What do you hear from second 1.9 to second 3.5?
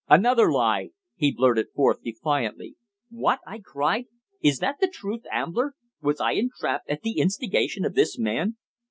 defiantly. "What?"